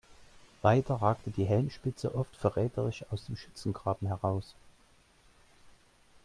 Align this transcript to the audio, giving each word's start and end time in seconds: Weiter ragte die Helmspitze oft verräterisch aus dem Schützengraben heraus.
Weiter 0.63 0.95
ragte 0.95 1.29
die 1.29 1.43
Helmspitze 1.45 2.15
oft 2.15 2.35
verräterisch 2.35 3.05
aus 3.11 3.27
dem 3.27 3.35
Schützengraben 3.35 4.07
heraus. 4.07 4.55